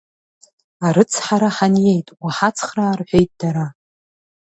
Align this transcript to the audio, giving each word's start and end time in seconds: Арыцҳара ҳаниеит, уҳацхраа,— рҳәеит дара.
Арыцҳара 0.85 1.49
ҳаниеит, 1.55 2.07
уҳацхраа,— 2.23 2.95
рҳәеит 2.99 3.31
дара. 3.39 3.65